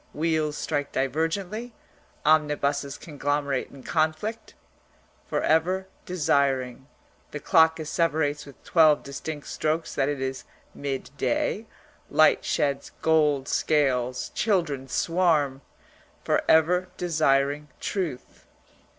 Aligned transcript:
Wheels 0.15 0.57
strike 0.57 0.91
divergently. 0.91 1.73
Omnibuses 2.25 2.97
conglomerate 2.97 3.69
in 3.69 3.83
conflict) 3.83 4.55
for 5.27 5.43
ever 5.43 5.85
desiring 6.07 6.87
(the 7.29 7.39
clock 7.39 7.77
asseverates 7.79 8.47
with 8.47 8.63
twelve 8.63 9.03
distinct 9.03 9.45
strokes 9.45 9.93
that 9.93 10.09
it 10.09 10.19
is 10.19 10.43
midday; 10.73 11.67
light 12.09 12.43
sheds 12.43 12.93
gold 13.03 13.47
scales; 13.47 14.29
children 14.33 14.87
swarm) 14.87 15.61
for 16.23 16.41
ever 16.49 16.87
desiring 16.97 17.67
truth. 17.79 18.47